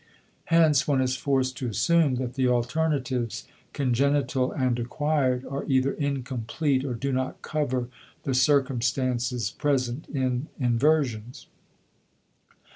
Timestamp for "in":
10.09-10.47